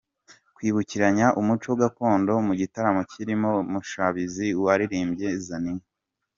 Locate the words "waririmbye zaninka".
4.63-5.89